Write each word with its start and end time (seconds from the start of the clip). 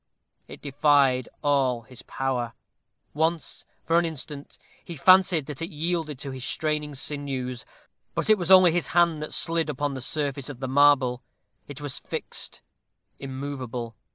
It 0.47 0.63
defied 0.63 1.29
all 1.43 1.83
his 1.83 2.01
power. 2.01 2.53
Once, 3.13 3.65
for 3.85 3.99
an 3.99 4.05
instant, 4.05 4.57
he 4.83 4.95
fancied 4.95 5.45
that 5.45 5.61
it 5.61 5.69
yielded 5.69 6.17
to 6.17 6.31
his 6.31 6.43
straining 6.43 6.95
sinews, 6.95 7.65
but 8.15 8.27
it 8.27 8.39
was 8.39 8.49
only 8.49 8.71
his 8.71 8.87
hand 8.97 9.21
that 9.21 9.31
slided 9.31 9.69
upon 9.69 9.93
the 9.93 10.01
surface 10.01 10.49
of 10.49 10.59
the 10.59 10.67
marble. 10.67 11.21
It 11.67 11.81
was 11.81 11.99
fixed 11.99 12.61
immovable. 13.19 13.95